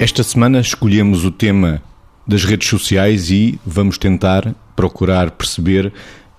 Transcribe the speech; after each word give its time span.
Esta 0.00 0.22
semana 0.22 0.60
escolhemos 0.60 1.24
o 1.24 1.30
tema 1.32 1.82
das 2.24 2.44
redes 2.44 2.68
sociais 2.68 3.32
e 3.32 3.58
vamos 3.66 3.98
tentar 3.98 4.54
procurar 4.76 5.32
perceber 5.32 5.92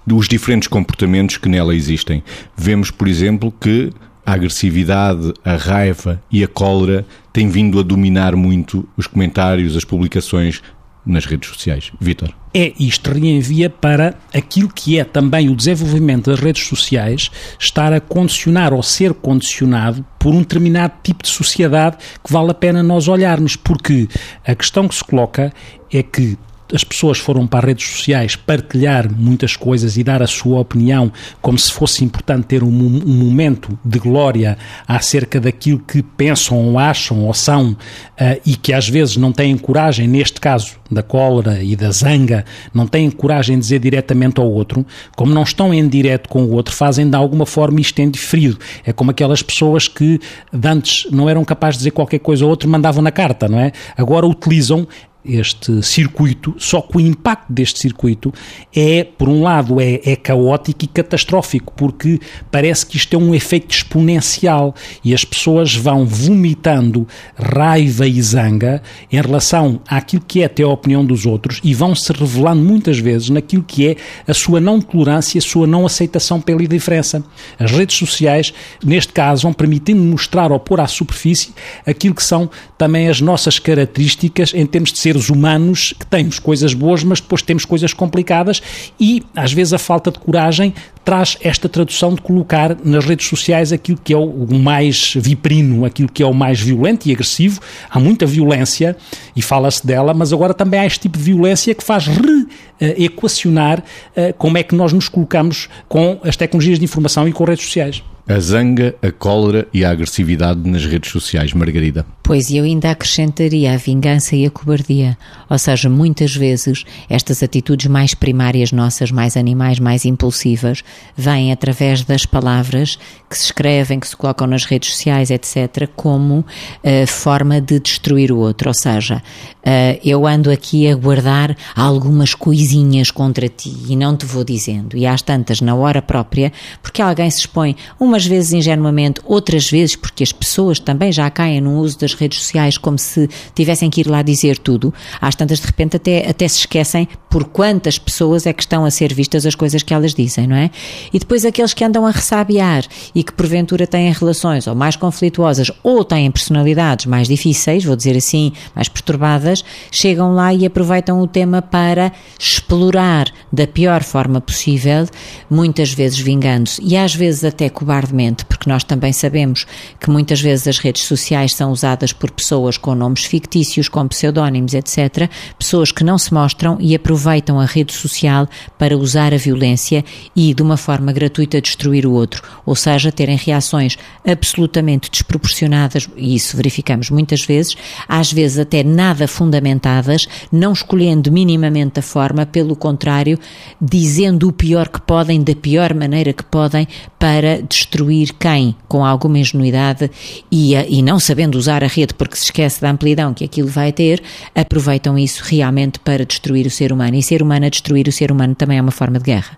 os 0.09 0.29
diferentes 0.29 0.69
comportamentos 0.69 1.35
que 1.35 1.49
nela 1.49 1.75
existem. 1.75 2.23
Vemos, 2.55 2.89
por 2.89 3.05
exemplo, 3.05 3.51
que 3.51 3.91
a 4.25 4.31
agressividade, 4.31 5.33
a 5.43 5.57
raiva 5.57 6.23
e 6.31 6.41
a 6.41 6.47
cólera 6.47 7.05
têm 7.33 7.49
vindo 7.49 7.77
a 7.81 7.83
dominar 7.83 8.33
muito 8.33 8.87
os 8.95 9.07
comentários, 9.07 9.75
as 9.75 9.83
publicações 9.83 10.61
nas 11.09 11.25
redes 11.25 11.49
sociais. 11.49 11.91
Vítor. 11.99 12.33
É, 12.53 12.73
isto 12.79 13.11
reenvia 13.11 13.69
para 13.69 14.15
aquilo 14.33 14.69
que 14.69 14.99
é 14.99 15.03
também 15.03 15.49
o 15.49 15.55
desenvolvimento 15.55 16.31
das 16.31 16.39
redes 16.39 16.67
sociais 16.67 17.29
estar 17.59 17.93
a 17.93 17.99
condicionar 17.99 18.73
ou 18.73 18.81
ser 18.81 19.13
condicionado 19.13 20.05
por 20.17 20.33
um 20.33 20.39
determinado 20.39 20.93
tipo 21.03 21.23
de 21.23 21.29
sociedade 21.29 21.97
que 22.23 22.31
vale 22.31 22.51
a 22.51 22.53
pena 22.53 22.81
nós 22.81 23.07
olharmos, 23.07 23.55
porque 23.55 24.07
a 24.45 24.55
questão 24.55 24.87
que 24.87 24.95
se 24.95 25.03
coloca 25.03 25.53
é 25.91 26.01
que 26.01 26.37
as 26.73 26.83
pessoas 26.83 27.17
foram 27.17 27.47
para 27.47 27.59
as 27.59 27.65
redes 27.65 27.87
sociais 27.87 28.35
partilhar 28.35 29.11
muitas 29.11 29.55
coisas 29.55 29.97
e 29.97 30.03
dar 30.03 30.21
a 30.21 30.27
sua 30.27 30.59
opinião 30.59 31.11
como 31.41 31.57
se 31.57 31.71
fosse 31.71 32.03
importante 32.03 32.45
ter 32.45 32.63
um, 32.63 32.67
um 32.67 33.15
momento 33.15 33.77
de 33.83 33.99
glória 33.99 34.57
acerca 34.87 35.39
daquilo 35.39 35.79
que 35.79 36.01
pensam 36.01 36.57
ou 36.57 36.79
acham 36.79 37.25
ou 37.25 37.33
são 37.33 37.71
uh, 37.71 38.41
e 38.45 38.55
que 38.55 38.73
às 38.73 38.87
vezes 38.87 39.17
não 39.17 39.31
têm 39.31 39.57
coragem, 39.57 40.07
neste 40.07 40.39
caso 40.39 40.79
da 40.91 41.03
cólera 41.03 41.61
e 41.61 41.75
da 41.75 41.91
zanga, 41.91 42.43
não 42.73 42.87
têm 42.87 43.09
coragem 43.11 43.57
de 43.57 43.61
dizer 43.61 43.79
diretamente 43.79 44.39
ao 44.39 44.51
outro, 44.51 44.85
como 45.15 45.33
não 45.33 45.43
estão 45.43 45.73
em 45.73 45.87
direto 45.87 46.27
com 46.29 46.43
o 46.43 46.51
outro, 46.51 46.73
fazem 46.73 47.09
de 47.09 47.15
alguma 47.15 47.45
forma 47.45 47.79
isto 47.79 47.99
em 47.99 48.09
diferido. 48.09 48.57
É 48.83 48.91
como 48.91 49.11
aquelas 49.11 49.41
pessoas 49.41 49.87
que 49.87 50.19
antes 50.63 51.09
não 51.11 51.29
eram 51.29 51.45
capazes 51.45 51.75
de 51.75 51.79
dizer 51.79 51.91
qualquer 51.91 52.19
coisa 52.19 52.43
ao 52.43 52.49
outro, 52.49 52.69
mandavam 52.69 53.01
na 53.01 53.11
carta, 53.11 53.47
não 53.47 53.59
é? 53.59 53.71
Agora 53.95 54.25
utilizam 54.25 54.87
este 55.23 55.83
circuito, 55.83 56.55
só 56.57 56.81
que 56.81 56.97
o 56.97 56.99
impacto 56.99 57.51
deste 57.51 57.79
circuito 57.79 58.33
é, 58.73 59.03
por 59.03 59.27
um 59.27 59.43
lado, 59.43 59.79
é, 59.81 59.99
é, 60.05 60.15
caótico 60.15 60.85
e 60.85 60.87
catastrófico, 60.87 61.73
porque 61.75 62.19
parece 62.49 62.85
que 62.85 62.95
isto 62.95 63.13
é 63.13 63.17
um 63.17 63.35
efeito 63.35 63.75
exponencial 63.75 64.73
e 65.03 65.13
as 65.13 65.25
pessoas 65.25 65.75
vão 65.75 66.05
vomitando 66.05 67.07
raiva 67.35 68.07
e 68.07 68.21
zanga 68.21 68.81
em 69.11 69.21
relação 69.21 69.81
àquilo 69.87 70.23
que 70.25 70.41
é 70.41 70.45
até 70.45 70.63
a 70.63 70.67
opinião 70.69 71.05
dos 71.05 71.25
outros 71.25 71.59
e 71.63 71.73
vão 71.73 71.93
se 71.93 72.11
revelando 72.13 72.63
muitas 72.63 72.97
vezes 72.97 73.29
naquilo 73.29 73.63
que 73.63 73.87
é 73.89 73.95
a 74.25 74.33
sua 74.33 74.61
não 74.61 74.79
tolerância, 74.79 75.37
a 75.37 75.41
sua 75.41 75.67
não 75.67 75.85
aceitação 75.85 76.39
pela 76.39 76.65
diferença. 76.65 77.23
As 77.57 77.71
redes 77.71 77.97
sociais, 77.97 78.53
neste 78.83 79.11
caso, 79.11 79.43
vão 79.43 79.53
permitindo 79.53 80.01
mostrar 80.01 80.51
ou 80.51 80.59
pôr 80.59 80.79
à 80.79 80.87
superfície 80.87 81.53
aquilo 81.85 82.15
que 82.15 82.23
são 82.23 82.49
também 82.77 83.09
as 83.09 83.19
nossas 83.19 83.59
características 83.59 84.53
em 84.53 84.65
termos 84.65 84.93
de 84.93 84.99
ser 84.99 85.08
seres 85.09 85.29
humanos 85.29 85.91
que 85.97 86.05
temos 86.05 86.37
coisas 86.37 86.75
boas, 86.75 87.03
mas 87.03 87.19
depois 87.19 87.41
temos 87.41 87.65
coisas 87.65 87.93
complicadas 87.93 88.61
e 88.99 89.23
às 89.35 89.51
vezes 89.51 89.73
a 89.73 89.79
falta 89.79 90.11
de 90.11 90.19
coragem 90.19 90.71
traz 91.03 91.35
esta 91.41 91.67
tradução 91.67 92.13
de 92.13 92.21
colocar 92.21 92.77
nas 92.83 93.03
redes 93.05 93.27
sociais 93.27 93.73
aquilo 93.73 93.99
que 94.03 94.13
é 94.13 94.17
o 94.17 94.45
mais 94.53 95.13
viprino, 95.15 95.83
aquilo 95.83 96.07
que 96.07 96.21
é 96.21 96.25
o 96.27 96.33
mais 96.33 96.61
violento 96.61 97.07
e 97.07 97.11
agressivo. 97.11 97.59
Há 97.89 97.99
muita 97.99 98.27
violência 98.27 98.95
e 99.35 99.41
fala-se 99.41 99.85
dela, 99.85 100.13
mas 100.13 100.31
agora 100.31 100.53
também 100.53 100.79
há 100.79 100.85
este 100.85 100.99
tipo 100.99 101.17
de 101.17 101.23
violência 101.23 101.73
que 101.73 101.83
faz 101.83 102.05
re-equacionar 102.05 103.83
eh, 104.15 104.31
como 104.33 104.59
é 104.59 104.63
que 104.63 104.75
nós 104.75 104.93
nos 104.93 105.09
colocamos 105.09 105.69
com 105.87 106.19
as 106.23 106.37
tecnologias 106.37 106.77
de 106.77 106.85
informação 106.85 107.27
e 107.27 107.31
com 107.31 107.43
redes 107.43 107.65
sociais. 107.65 108.03
A 108.29 108.39
zanga, 108.39 108.93
a 109.01 109.11
cólera 109.11 109.67
e 109.73 109.83
a 109.83 109.89
agressividade 109.89 110.59
nas 110.69 110.85
redes 110.85 111.11
sociais, 111.11 111.51
Margarida. 111.51 112.05
Pois 112.21 112.51
eu 112.51 112.63
ainda 112.63 112.91
acrescentaria 112.91 113.73
a 113.73 113.75
vingança 113.75 114.35
e 114.35 114.45
a 114.45 114.51
cobardia. 114.51 115.17
Ou 115.49 115.57
seja, 115.57 115.89
muitas 115.89 116.35
vezes 116.35 116.83
estas 117.09 117.41
atitudes 117.41 117.87
mais 117.87 118.13
primárias 118.13 118.71
nossas, 118.71 119.09
mais 119.09 119.35
animais, 119.35 119.79
mais 119.79 120.05
impulsivas, 120.05 120.83
vêm 121.17 121.51
através 121.51 122.03
das 122.03 122.27
palavras 122.27 122.99
que 123.27 123.35
se 123.35 123.45
escrevem, 123.45 123.99
que 123.99 124.07
se 124.07 124.15
colocam 124.15 124.45
nas 124.45 124.63
redes 124.63 124.91
sociais, 124.91 125.31
etc., 125.31 125.89
como 125.95 126.41
uh, 126.41 127.07
forma 127.07 127.59
de 127.59 127.79
destruir 127.79 128.31
o 128.31 128.37
outro. 128.37 128.69
Ou 128.69 128.75
seja, 128.75 129.23
uh, 129.65 129.99
eu 130.05 130.27
ando 130.27 130.51
aqui 130.51 130.87
a 130.87 130.93
guardar 130.93 131.57
algumas 131.75 132.35
coisinhas 132.35 133.09
contra 133.09 133.49
ti 133.49 133.75
e 133.87 133.95
não 133.95 134.15
te 134.15 134.27
vou 134.27 134.43
dizendo. 134.43 134.95
E 134.95 135.07
às 135.07 135.23
tantas, 135.23 135.61
na 135.61 135.73
hora 135.73 135.99
própria, 135.99 136.53
porque 136.83 137.01
alguém 137.01 137.31
se 137.31 137.39
expõe 137.39 137.75
uma 137.99 138.18
umas 138.19 138.25
vezes 138.25 138.51
ingenuamente, 138.51 139.21
outras 139.23 139.69
vezes 139.69 139.95
porque 139.95 140.23
as 140.23 140.33
pessoas 140.33 140.77
também 140.77 141.09
já 141.09 141.29
caem 141.29 141.61
no 141.61 141.79
uso 141.79 141.97
das 141.97 142.13
redes 142.13 142.39
sociais 142.39 142.77
como 142.77 142.97
se 142.97 143.29
tivessem 143.55 143.89
que 143.89 144.01
ir 144.01 144.07
lá 144.07 144.21
dizer 144.21 144.57
tudo. 144.57 144.93
Às 145.21 145.35
tantas, 145.35 145.59
de 145.59 145.67
repente, 145.67 145.95
até, 145.95 146.29
até 146.29 146.45
se 146.47 146.59
esquecem 146.59 147.07
por 147.29 147.45
quantas 147.45 147.97
pessoas 147.97 148.45
é 148.45 148.51
que 148.51 148.61
estão 148.61 148.83
a 148.83 148.91
ser 148.91 149.13
vistas 149.13 149.45
as 149.45 149.55
coisas 149.55 149.83
que 149.83 149.93
elas 149.93 150.13
dizem, 150.13 150.47
não 150.47 150.55
é? 150.55 150.69
E 151.13 151.19
depois 151.19 151.45
aqueles 151.45 151.73
que 151.73 151.83
andam 151.83 152.05
a 152.05 152.11
ressabiar 152.11 152.83
e 153.15 153.23
que 153.23 153.31
porventura 153.31 153.87
têm 153.87 154.11
relações 154.11 154.67
ou 154.67 154.75
mais 154.75 154.95
conflituosas 154.95 155.71
ou 155.81 156.03
têm 156.03 156.29
personalidades 156.31 157.05
mais 157.05 157.27
difíceis, 157.27 157.85
vou 157.85 157.95
dizer 157.95 158.17
assim, 158.17 158.51
mais 158.75 158.89
perturbadas, 158.89 159.63
chegam 159.91 160.33
lá 160.33 160.53
e 160.53 160.65
aproveitam 160.65 161.21
o 161.21 161.27
tema 161.27 161.61
para 161.61 162.11
explorar 162.37 163.27
da 163.53 163.67
pior 163.67 164.03
forma 164.03 164.41
possível, 164.41 165.05
muitas 165.49 165.93
vezes 165.93 166.19
vingando-se 166.19 166.81
e 166.83 166.97
às 166.97 167.15
vezes 167.15 167.43
até 167.43 167.69
cobarde 167.69 168.08
porque 168.45 168.69
nós 168.69 168.83
também 168.83 169.13
sabemos 169.13 169.65
que 169.99 170.09
muitas 170.09 170.41
vezes 170.41 170.67
as 170.67 170.79
redes 170.79 171.03
sociais 171.03 171.53
são 171.53 171.71
usadas 171.71 172.11
por 172.11 172.31
pessoas 172.31 172.77
com 172.77 172.95
nomes 172.95 173.25
fictícios, 173.25 173.87
com 173.87 174.07
pseudónimos, 174.07 174.73
etc. 174.73 175.29
Pessoas 175.57 175.91
que 175.91 176.03
não 176.03 176.17
se 176.17 176.33
mostram 176.33 176.77
e 176.79 176.95
aproveitam 176.95 177.59
a 177.59 177.65
rede 177.65 177.93
social 177.93 178.47
para 178.77 178.97
usar 178.97 179.33
a 179.33 179.37
violência 179.37 180.03
e, 180.35 180.53
de 180.53 180.61
uma 180.61 180.77
forma 180.77 181.11
gratuita, 181.11 181.61
destruir 181.61 182.05
o 182.05 182.11
outro. 182.11 182.41
Ou 182.65 182.75
seja, 182.75 183.11
terem 183.11 183.37
reações 183.37 183.97
absolutamente 184.25 185.09
desproporcionadas, 185.11 186.09
e 186.17 186.35
isso 186.35 186.57
verificamos 186.57 187.09
muitas 187.09 187.45
vezes, 187.45 187.75
às 188.07 188.31
vezes 188.31 188.59
até 188.59 188.83
nada 188.83 189.27
fundamentadas, 189.27 190.27
não 190.51 190.73
escolhendo 190.73 191.31
minimamente 191.31 191.99
a 191.99 192.03
forma, 192.03 192.45
pelo 192.45 192.75
contrário, 192.75 193.39
dizendo 193.79 194.47
o 194.47 194.53
pior 194.53 194.89
que 194.89 195.01
podem, 195.01 195.41
da 195.41 195.55
pior 195.55 195.93
maneira 195.93 196.33
que 196.33 196.43
podem, 196.43 196.87
para 197.17 197.61
destruir 197.61 197.98
destruir 197.99 198.33
quem, 198.39 198.75
com 198.87 199.05
alguma 199.05 199.37
ingenuidade 199.37 200.09
e, 200.51 200.73
e 200.75 201.01
não 201.01 201.19
sabendo 201.19 201.57
usar 201.57 201.83
a 201.83 201.87
rede 201.87 202.13
porque 202.13 202.35
se 202.35 202.45
esquece 202.45 202.81
da 202.81 202.89
amplidão 202.89 203.33
que 203.33 203.43
aquilo 203.43 203.67
vai 203.67 203.91
ter, 203.91 204.21
aproveitam 204.55 205.17
isso 205.17 205.43
realmente 205.45 205.99
para 205.99 206.25
destruir 206.25 206.65
o 206.65 206.71
ser 206.71 206.93
humano. 206.93 207.15
E 207.15 207.23
ser 207.23 207.41
humano 207.41 207.65
a 207.65 207.69
destruir 207.69 208.07
o 208.07 208.11
ser 208.11 208.31
humano 208.31 208.55
também 208.55 208.77
é 208.77 208.81
uma 208.81 208.91
forma 208.91 209.19
de 209.19 209.25
guerra. 209.25 209.57